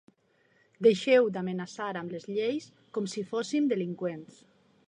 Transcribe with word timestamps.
Deixeu 0.85 1.27
d’amenaçar 1.35 1.91
amb 2.01 2.17
les 2.17 2.27
lleis 2.39 2.67
com 2.97 3.11
si 3.15 3.27
fóssim 3.35 3.73
delinqüents. 3.75 4.43